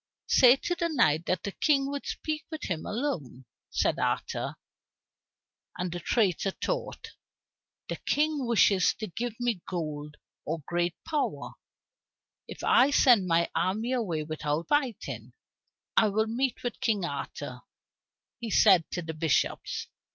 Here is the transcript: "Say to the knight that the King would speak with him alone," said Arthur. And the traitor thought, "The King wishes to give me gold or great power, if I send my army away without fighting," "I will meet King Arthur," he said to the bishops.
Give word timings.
"Say 0.25 0.55
to 0.55 0.73
the 0.73 0.89
knight 0.89 1.27
that 1.27 1.43
the 1.43 1.51
King 1.51 1.87
would 1.91 2.07
speak 2.07 2.43
with 2.49 2.63
him 2.63 2.87
alone," 2.87 3.45
said 3.69 3.99
Arthur. 3.99 4.55
And 5.77 5.91
the 5.91 5.99
traitor 5.99 6.49
thought, 6.49 7.11
"The 7.87 7.97
King 7.97 8.47
wishes 8.47 8.95
to 8.95 9.05
give 9.05 9.39
me 9.39 9.61
gold 9.67 10.17
or 10.43 10.63
great 10.65 10.95
power, 11.07 11.51
if 12.47 12.63
I 12.63 12.89
send 12.89 13.27
my 13.27 13.47
army 13.53 13.91
away 13.91 14.23
without 14.23 14.69
fighting," 14.69 15.33
"I 15.95 16.07
will 16.07 16.25
meet 16.25 16.57
King 16.79 17.05
Arthur," 17.05 17.61
he 18.39 18.49
said 18.49 18.89
to 18.93 19.03
the 19.03 19.13
bishops. 19.13 19.85